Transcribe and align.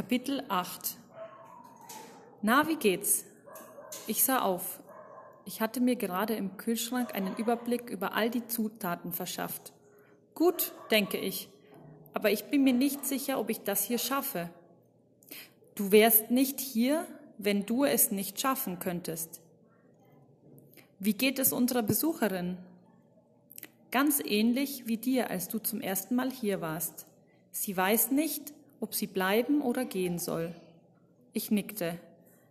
Kapitel 0.00 0.42
8 0.48 0.96
Na, 2.40 2.66
wie 2.66 2.76
geht's? 2.76 3.26
Ich 4.06 4.24
sah 4.24 4.40
auf. 4.40 4.80
Ich 5.44 5.60
hatte 5.60 5.82
mir 5.82 5.94
gerade 5.94 6.34
im 6.36 6.56
Kühlschrank 6.56 7.14
einen 7.14 7.36
Überblick 7.36 7.90
über 7.90 8.14
all 8.14 8.30
die 8.30 8.46
Zutaten 8.46 9.12
verschafft. 9.12 9.74
Gut, 10.34 10.72
denke 10.90 11.18
ich, 11.18 11.50
aber 12.14 12.30
ich 12.30 12.44
bin 12.44 12.64
mir 12.64 12.72
nicht 12.72 13.04
sicher, 13.04 13.38
ob 13.38 13.50
ich 13.50 13.60
das 13.60 13.84
hier 13.84 13.98
schaffe. 13.98 14.48
Du 15.74 15.92
wärst 15.92 16.30
nicht 16.30 16.60
hier, 16.60 17.06
wenn 17.36 17.66
du 17.66 17.84
es 17.84 18.10
nicht 18.10 18.40
schaffen 18.40 18.78
könntest. 18.78 19.42
Wie 20.98 21.12
geht 21.12 21.38
es 21.38 21.52
unserer 21.52 21.82
Besucherin? 21.82 22.56
Ganz 23.90 24.18
ähnlich 24.24 24.86
wie 24.86 24.96
dir, 24.96 25.28
als 25.28 25.48
du 25.48 25.58
zum 25.58 25.82
ersten 25.82 26.14
Mal 26.14 26.30
hier 26.30 26.62
warst. 26.62 27.06
Sie 27.50 27.76
weiß 27.76 28.12
nicht, 28.12 28.54
ob 28.80 28.94
sie 28.94 29.06
bleiben 29.06 29.60
oder 29.62 29.84
gehen 29.84 30.18
soll. 30.18 30.54
Ich 31.32 31.50
nickte. 31.50 31.98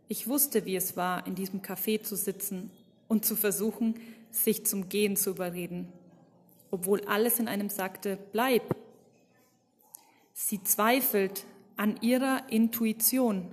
Ich 0.07 0.27
wusste, 0.27 0.65
wie 0.65 0.75
es 0.75 0.95
war, 0.95 1.27
in 1.27 1.35
diesem 1.35 1.61
Café 1.61 2.01
zu 2.01 2.15
sitzen 2.15 2.71
und 3.07 3.25
zu 3.25 3.35
versuchen, 3.35 3.95
sich 4.31 4.65
zum 4.65 4.89
Gehen 4.89 5.15
zu 5.15 5.31
überreden, 5.31 5.91
obwohl 6.71 7.01
alles 7.05 7.39
in 7.39 7.47
einem 7.47 7.69
sagte, 7.69 8.17
bleib. 8.31 8.75
Sie 10.33 10.63
zweifelt 10.63 11.45
an 11.75 11.97
ihrer 12.01 12.43
Intuition, 12.49 13.47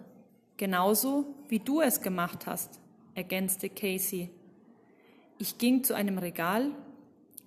genauso 0.57 1.27
wie 1.49 1.59
du 1.59 1.81
es 1.81 2.01
gemacht 2.01 2.47
hast, 2.47 2.79
ergänzte 3.15 3.69
Casey. 3.69 4.31
Ich 5.39 5.59
ging 5.59 5.85
zu 5.85 5.95
einem 5.95 6.19
Regal, 6.19 6.71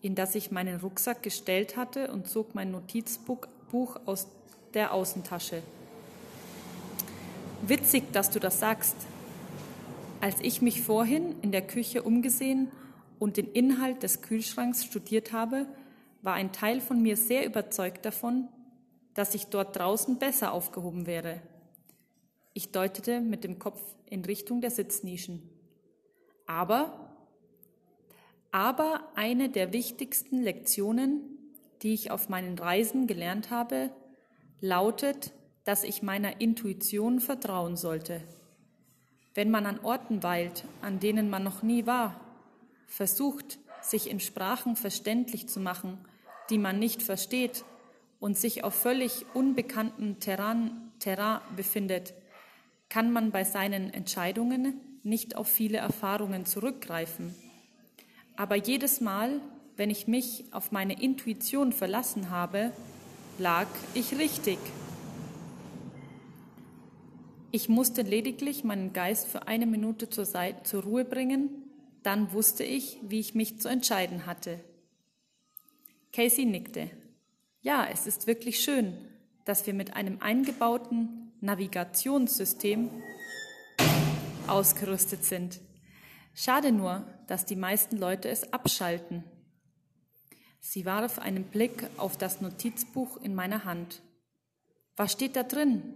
in 0.01 0.15
das 0.15 0.35
ich 0.35 0.51
meinen 0.51 0.79
Rucksack 0.79 1.23
gestellt 1.23 1.77
hatte 1.77 2.11
und 2.11 2.27
zog 2.27 2.55
mein 2.55 2.71
Notizbuch 2.71 3.47
aus 4.05 4.27
der 4.73 4.93
Außentasche. 4.93 5.61
Witzig, 7.61 8.11
dass 8.13 8.29
du 8.29 8.39
das 8.39 8.59
sagst. 8.59 8.95
Als 10.21 10.37
ich 10.41 10.61
mich 10.61 10.81
vorhin 10.81 11.35
in 11.41 11.51
der 11.51 11.65
Küche 11.65 12.03
umgesehen 12.03 12.71
und 13.19 13.37
den 13.37 13.51
Inhalt 13.51 14.03
des 14.03 14.21
Kühlschranks 14.21 14.83
studiert 14.85 15.33
habe, 15.33 15.65
war 16.21 16.33
ein 16.33 16.51
Teil 16.51 16.81
von 16.81 17.01
mir 17.01 17.17
sehr 17.17 17.45
überzeugt 17.45 18.05
davon, 18.05 18.47
dass 19.13 19.35
ich 19.35 19.47
dort 19.47 19.77
draußen 19.77 20.17
besser 20.17 20.51
aufgehoben 20.51 21.05
wäre. 21.05 21.41
Ich 22.53 22.71
deutete 22.71 23.21
mit 23.21 23.43
dem 23.43 23.59
Kopf 23.59 23.81
in 24.05 24.25
Richtung 24.25 24.61
der 24.61 24.71
Sitznischen. 24.71 25.49
Aber, 26.45 27.15
aber 28.51 29.11
eine 29.15 29.49
der 29.49 29.71
wichtigsten 29.71 30.41
Lektionen, 30.41 31.21
die 31.81 31.93
ich 31.93 32.11
auf 32.11 32.27
meinen 32.27 32.57
Reisen 32.57 33.07
gelernt 33.07 33.51
habe, 33.51 33.91
lautet, 34.61 35.31
dass 35.63 35.83
ich 35.83 36.01
meiner 36.01 36.41
Intuition 36.41 37.19
vertrauen 37.19 37.75
sollte. 37.77 38.21
Wenn 39.35 39.51
man 39.51 39.65
an 39.65 39.79
Orten 39.81 40.23
weilt, 40.23 40.65
an 40.81 40.99
denen 40.99 41.29
man 41.29 41.43
noch 41.43 41.61
nie 41.61 41.85
war, 41.85 42.19
versucht, 42.87 43.59
sich 43.81 44.09
in 44.09 44.19
Sprachen 44.19 44.75
verständlich 44.75 45.47
zu 45.47 45.59
machen, 45.59 45.97
die 46.49 46.57
man 46.57 46.79
nicht 46.79 47.03
versteht 47.03 47.63
und 48.19 48.37
sich 48.37 48.63
auf 48.63 48.73
völlig 48.73 49.25
unbekanntem 49.33 50.19
Terrain, 50.19 50.91
Terrain 50.99 51.39
befindet, 51.55 52.13
kann 52.89 53.11
man 53.11 53.31
bei 53.31 53.43
seinen 53.43 53.93
Entscheidungen 53.93 54.81
nicht 55.03 55.35
auf 55.35 55.47
viele 55.47 55.77
Erfahrungen 55.77 56.45
zurückgreifen. 56.45 57.33
Aber 58.35 58.55
jedes 58.55 58.99
Mal, 58.99 59.41
wenn 59.77 59.89
ich 59.89 60.07
mich 60.07 60.45
auf 60.51 60.71
meine 60.71 61.01
Intuition 61.01 61.71
verlassen 61.71 62.29
habe, 62.29 62.71
lag 63.39 63.67
ich 63.93 64.17
richtig. 64.17 64.59
Ich 67.51 67.67
musste 67.67 68.03
lediglich 68.03 68.63
meinen 68.63 68.93
Geist 68.93 69.27
für 69.27 69.47
eine 69.47 69.65
Minute 69.65 70.09
zur, 70.09 70.25
Seite, 70.25 70.63
zur 70.63 70.83
Ruhe 70.83 71.03
bringen, 71.03 71.49
dann 72.03 72.31
wusste 72.31 72.63
ich, 72.63 72.99
wie 73.01 73.19
ich 73.19 73.33
mich 73.33 73.59
zu 73.59 73.67
entscheiden 73.67 74.25
hatte. 74.25 74.59
Casey 76.13 76.45
nickte. 76.45 76.89
Ja, 77.61 77.87
es 77.91 78.07
ist 78.07 78.27
wirklich 78.27 78.59
schön, 78.59 78.93
dass 79.45 79.65
wir 79.65 79.73
mit 79.73 79.95
einem 79.95 80.21
eingebauten 80.21 81.31
Navigationssystem 81.41 82.89
ausgerüstet 84.47 85.23
sind. 85.23 85.59
Schade 86.33 86.71
nur, 86.71 87.05
dass 87.27 87.45
die 87.45 87.55
meisten 87.55 87.97
Leute 87.97 88.29
es 88.29 88.53
abschalten. 88.53 89.23
Sie 90.59 90.85
warf 90.85 91.19
einen 91.19 91.45
Blick 91.45 91.89
auf 91.97 92.17
das 92.17 92.41
Notizbuch 92.41 93.17
in 93.17 93.33
meiner 93.33 93.65
Hand. 93.65 94.01
Was 94.95 95.13
steht 95.13 95.35
da 95.35 95.43
drin? 95.43 95.93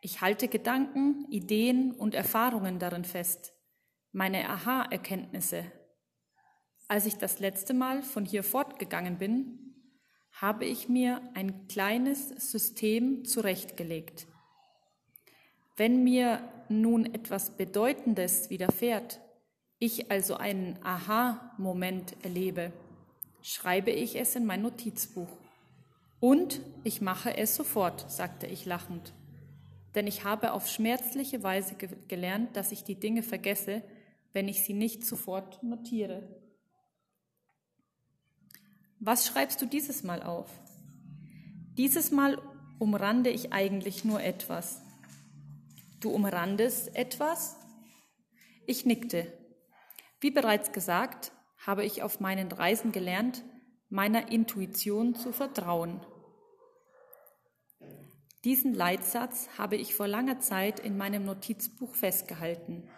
Ich 0.00 0.20
halte 0.20 0.48
Gedanken, 0.48 1.26
Ideen 1.30 1.92
und 1.92 2.14
Erfahrungen 2.14 2.78
darin 2.78 3.04
fest, 3.04 3.52
meine 4.12 4.48
Aha-Erkenntnisse. 4.48 5.64
Als 6.88 7.06
ich 7.06 7.16
das 7.16 7.38
letzte 7.40 7.74
Mal 7.74 8.02
von 8.02 8.24
hier 8.24 8.44
fortgegangen 8.44 9.18
bin, 9.18 9.58
habe 10.32 10.64
ich 10.66 10.88
mir 10.88 11.22
ein 11.34 11.68
kleines 11.68 12.28
System 12.28 13.24
zurechtgelegt. 13.24 14.26
Wenn 15.76 16.04
mir 16.04 16.40
nun 16.68 17.06
etwas 17.06 17.56
Bedeutendes 17.56 18.50
widerfährt, 18.50 19.20
ich 19.78 20.10
also 20.10 20.36
einen 20.36 20.78
Aha-Moment 20.82 22.22
erlebe, 22.24 22.72
schreibe 23.44 23.90
ich 23.90 24.16
es 24.16 24.34
in 24.36 24.46
mein 24.46 24.62
Notizbuch. 24.62 25.28
Und 26.18 26.62
ich 26.82 27.02
mache 27.02 27.36
es 27.36 27.54
sofort, 27.54 28.10
sagte 28.10 28.46
ich 28.46 28.64
lachend. 28.64 29.12
Denn 29.94 30.06
ich 30.06 30.24
habe 30.24 30.52
auf 30.52 30.66
schmerzliche 30.66 31.42
Weise 31.42 31.74
ge 31.74 31.90
gelernt, 32.08 32.56
dass 32.56 32.72
ich 32.72 32.84
die 32.84 32.98
Dinge 32.98 33.22
vergesse, 33.22 33.82
wenn 34.32 34.48
ich 34.48 34.64
sie 34.64 34.72
nicht 34.72 35.04
sofort 35.04 35.62
notiere. 35.62 36.22
Was 38.98 39.26
schreibst 39.26 39.60
du 39.60 39.66
dieses 39.66 40.02
Mal 40.02 40.22
auf? 40.22 40.50
Dieses 41.76 42.10
Mal 42.10 42.40
umrande 42.78 43.28
ich 43.28 43.52
eigentlich 43.52 44.06
nur 44.06 44.22
etwas. 44.22 44.80
Du 46.00 46.10
umrandest 46.10 46.96
etwas? 46.96 47.56
Ich 48.64 48.86
nickte. 48.86 49.30
Wie 50.20 50.30
bereits 50.30 50.72
gesagt, 50.72 51.30
habe 51.66 51.84
ich 51.84 52.02
auf 52.02 52.20
meinen 52.20 52.52
Reisen 52.52 52.92
gelernt, 52.92 53.44
meiner 53.88 54.30
Intuition 54.30 55.14
zu 55.14 55.32
vertrauen. 55.32 56.00
Diesen 58.44 58.74
Leitsatz 58.74 59.48
habe 59.56 59.76
ich 59.76 59.94
vor 59.94 60.06
langer 60.06 60.40
Zeit 60.40 60.78
in 60.78 60.98
meinem 60.98 61.24
Notizbuch 61.24 61.94
festgehalten. 61.94 62.88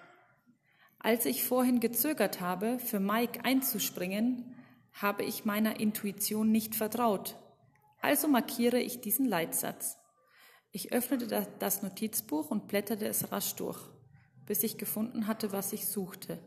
Als 0.98 1.24
ich 1.24 1.44
vorhin 1.44 1.78
gezögert 1.78 2.40
habe, 2.40 2.80
für 2.80 2.98
Mike 2.98 3.44
einzuspringen, 3.44 4.56
habe 4.92 5.22
ich 5.22 5.44
meiner 5.44 5.78
Intuition 5.78 6.50
nicht 6.50 6.74
vertraut. 6.74 7.36
Also 8.00 8.26
markiere 8.26 8.80
ich 8.80 9.00
diesen 9.00 9.26
Leitsatz. 9.26 9.98
Ich 10.72 10.92
öffnete 10.92 11.46
das 11.58 11.82
Notizbuch 11.82 12.50
und 12.50 12.66
blätterte 12.66 13.06
es 13.06 13.30
rasch 13.30 13.54
durch, 13.54 13.80
bis 14.46 14.64
ich 14.64 14.78
gefunden 14.78 15.28
hatte, 15.28 15.52
was 15.52 15.72
ich 15.72 15.86
suchte. 15.86 16.38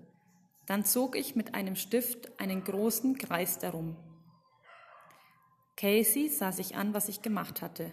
Dann 0.70 0.86
zog 0.86 1.16
ich 1.16 1.36
mit 1.36 1.56
einem 1.56 1.76
Stift 1.76 2.40
einen 2.40 2.64
großen 2.64 3.18
Kreis 3.18 3.58
darum. 3.58 3.96
Casey 5.76 6.30
sah 6.30 6.52
sich 6.52 6.76
an, 6.76 6.94
was 6.94 7.10
ich 7.10 7.24
gemacht 7.24 7.64
hatte. 7.64 7.92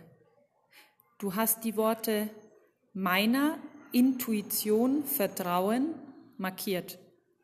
Du 1.16 1.36
hast 1.36 1.64
die 1.64 1.78
Worte 1.78 2.28
meiner 2.92 3.56
Intuition 3.92 5.04
vertrauen 5.04 5.94
markiert. 6.36 6.98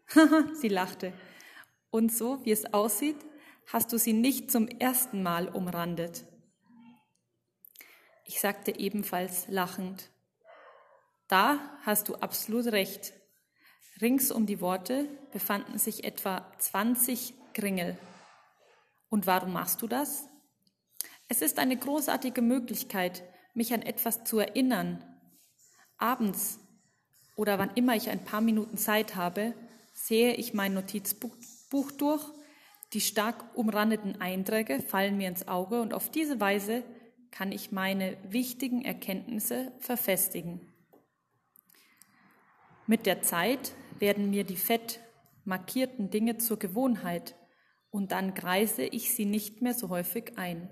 sie 0.53 0.69
lachte. 0.69 1.15
Und 1.91 2.12
so, 2.12 2.44
wie 2.44 2.50
es 2.50 2.75
aussieht, 2.75 3.16
hast 3.69 3.91
du 3.94 3.99
sie 3.99 4.12
nicht 4.12 4.50
zum 4.50 4.69
ersten 4.69 5.23
Mal 5.23 5.49
umrandet. 5.49 6.26
Ich 8.26 8.38
sagte 8.38 8.78
ebenfalls 8.78 9.49
lachend, 9.49 10.11
da 11.26 11.58
hast 11.87 12.11
du 12.11 12.17
absolut 12.17 12.67
recht. 12.67 13.14
Rings 14.00 14.33
um 14.33 14.47
die 14.47 14.61
Worte 14.61 15.09
befanden 15.33 15.79
sich 15.79 16.05
etwa 16.05 16.50
20 16.59 17.35
Kringel. 17.53 17.99
Und 19.11 19.27
warum 19.27 19.53
machst 19.53 19.83
du 19.83 19.87
das? 19.87 20.29
Es 21.29 21.43
ist 21.43 21.59
eine 21.59 21.77
großartige 21.77 22.43
Möglichkeit, 22.43 23.23
mich 23.55 23.73
an 23.75 23.83
etwas 23.83 24.25
zu 24.25 24.39
erinnern. 24.39 25.05
Abends 25.99 26.59
oder 27.37 27.59
wann 27.59 27.71
immer 27.75 27.97
ich 27.97 28.11
ein 28.11 28.25
paar 28.25 28.41
Minuten 28.41 28.77
Zeit 28.77 29.15
habe, 29.15 29.55
sehe 29.95 30.35
ich 30.35 30.55
mein 30.55 30.75
Notizbuch 30.75 31.91
durch. 31.93 32.23
Die 32.93 33.00
stark 33.00 33.56
umrandeten 33.56 34.21
Einträge 34.21 34.81
fallen 34.81 35.17
mir 35.17 35.29
ins 35.29 35.49
Auge 35.49 35.81
und 35.81 35.95
auf 35.95 36.11
diese 36.11 36.41
Weise 36.41 36.83
kann 37.31 37.53
ich 37.53 37.73
meine 37.73 38.17
wichtigen 38.25 38.85
Erkenntnisse 38.85 39.73
verfestigen. 39.79 40.61
Mit 42.87 43.06
der 43.06 43.23
Zeit 43.23 43.73
werden 44.02 44.31
mir 44.31 44.43
die 44.43 44.56
fett 44.56 44.99
markierten 45.44 46.10
Dinge 46.10 46.37
zur 46.37 46.58
Gewohnheit 46.58 47.37
und 47.88 48.10
dann 48.10 48.34
kreise 48.34 48.82
ich 48.82 49.14
sie 49.14 49.26
nicht 49.26 49.62
mehr 49.62 49.75
so 49.75 49.90
häufig 49.90 50.37
ein. 50.38 50.69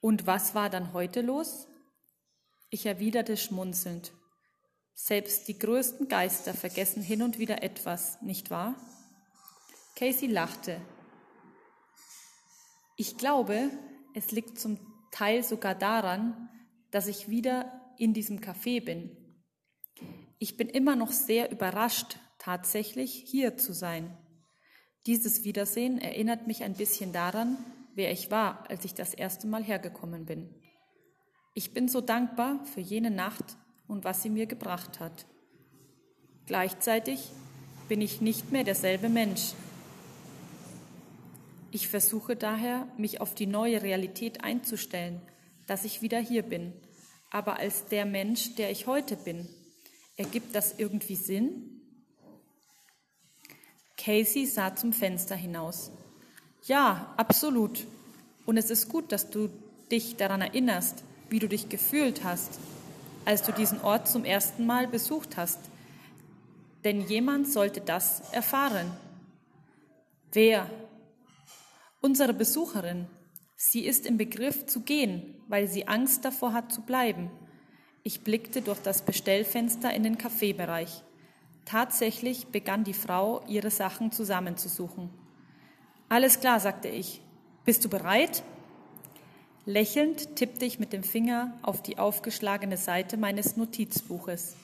Und 0.00 0.26
was 0.26 0.56
war 0.56 0.68
dann 0.68 0.92
heute 0.92 1.20
los? 1.20 1.68
Ich 2.68 2.84
erwiderte 2.84 3.36
schmunzelnd. 3.36 4.12
Selbst 4.92 5.46
die 5.46 5.56
größten 5.56 6.08
Geister 6.08 6.52
vergessen 6.52 7.00
hin 7.00 7.22
und 7.22 7.38
wieder 7.38 7.62
etwas, 7.62 8.20
nicht 8.20 8.50
wahr? 8.50 8.74
Casey 9.94 10.26
lachte. 10.26 10.80
Ich 12.96 13.16
glaube, 13.18 13.70
es 14.14 14.32
liegt 14.32 14.58
zum 14.58 14.80
Teil 15.12 15.44
sogar 15.44 15.76
daran, 15.76 16.48
dass 16.90 17.06
ich 17.06 17.28
wieder 17.28 17.94
in 17.98 18.14
diesem 18.14 18.40
Café 18.40 18.84
bin. 18.84 19.25
Ich 20.38 20.56
bin 20.56 20.68
immer 20.68 20.96
noch 20.96 21.12
sehr 21.12 21.50
überrascht, 21.50 22.18
tatsächlich 22.38 23.24
hier 23.26 23.56
zu 23.56 23.72
sein. 23.72 24.16
Dieses 25.06 25.44
Wiedersehen 25.44 25.98
erinnert 25.98 26.46
mich 26.46 26.62
ein 26.62 26.74
bisschen 26.74 27.12
daran, 27.12 27.56
wer 27.94 28.12
ich 28.12 28.30
war, 28.30 28.68
als 28.68 28.84
ich 28.84 28.92
das 28.92 29.14
erste 29.14 29.46
Mal 29.46 29.64
hergekommen 29.64 30.26
bin. 30.26 30.54
Ich 31.54 31.72
bin 31.72 31.88
so 31.88 32.02
dankbar 32.02 32.62
für 32.66 32.82
jene 32.82 33.10
Nacht 33.10 33.56
und 33.88 34.04
was 34.04 34.22
sie 34.22 34.28
mir 34.28 34.46
gebracht 34.46 35.00
hat. 35.00 35.26
Gleichzeitig 36.44 37.30
bin 37.88 38.02
ich 38.02 38.20
nicht 38.20 38.52
mehr 38.52 38.64
derselbe 38.64 39.08
Mensch. 39.08 39.54
Ich 41.70 41.88
versuche 41.88 42.36
daher, 42.36 42.86
mich 42.98 43.20
auf 43.20 43.34
die 43.34 43.46
neue 43.46 43.82
Realität 43.82 44.44
einzustellen, 44.44 45.22
dass 45.66 45.84
ich 45.84 46.02
wieder 46.02 46.18
hier 46.18 46.42
bin, 46.42 46.74
aber 47.30 47.58
als 47.58 47.86
der 47.86 48.04
Mensch, 48.04 48.54
der 48.56 48.70
ich 48.70 48.86
heute 48.86 49.16
bin. 49.16 49.48
Ergibt 50.16 50.54
das 50.54 50.78
irgendwie 50.78 51.16
Sinn? 51.16 51.80
Casey 53.96 54.46
sah 54.46 54.74
zum 54.74 54.92
Fenster 54.92 55.34
hinaus. 55.34 55.90
Ja, 56.64 57.14
absolut. 57.16 57.86
Und 58.44 58.56
es 58.56 58.70
ist 58.70 58.88
gut, 58.88 59.12
dass 59.12 59.30
du 59.30 59.50
dich 59.90 60.16
daran 60.16 60.40
erinnerst, 60.40 61.04
wie 61.28 61.38
du 61.38 61.48
dich 61.48 61.68
gefühlt 61.68 62.24
hast, 62.24 62.58
als 63.24 63.42
du 63.42 63.52
diesen 63.52 63.80
Ort 63.80 64.08
zum 64.08 64.24
ersten 64.24 64.66
Mal 64.66 64.86
besucht 64.86 65.36
hast. 65.36 65.58
Denn 66.84 67.00
jemand 67.00 67.48
sollte 67.48 67.80
das 67.80 68.20
erfahren. 68.32 68.90
Wer? 70.32 70.70
Unsere 72.00 72.32
Besucherin. 72.32 73.06
Sie 73.56 73.84
ist 73.84 74.06
im 74.06 74.16
Begriff 74.16 74.66
zu 74.66 74.80
gehen, 74.80 75.34
weil 75.48 75.66
sie 75.66 75.88
Angst 75.88 76.24
davor 76.24 76.52
hat 76.52 76.72
zu 76.72 76.82
bleiben. 76.82 77.30
Ich 78.06 78.20
blickte 78.20 78.62
durch 78.62 78.78
das 78.78 79.02
Bestellfenster 79.02 79.92
in 79.92 80.04
den 80.04 80.16
Kaffeebereich. 80.16 81.02
Tatsächlich 81.64 82.46
begann 82.46 82.84
die 82.84 82.94
Frau, 82.94 83.42
ihre 83.48 83.72
Sachen 83.72 84.12
zusammenzusuchen. 84.12 85.10
Alles 86.08 86.38
klar, 86.38 86.60
sagte 86.60 86.86
ich. 86.86 87.20
Bist 87.64 87.84
du 87.84 87.88
bereit? 87.88 88.44
Lächelnd 89.64 90.36
tippte 90.36 90.66
ich 90.66 90.78
mit 90.78 90.92
dem 90.92 91.02
Finger 91.02 91.58
auf 91.62 91.82
die 91.82 91.98
aufgeschlagene 91.98 92.76
Seite 92.76 93.16
meines 93.16 93.56
Notizbuches. 93.56 94.54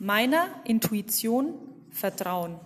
Meiner 0.00 0.48
Intuition 0.64 1.54
Vertrauen. 1.92 2.58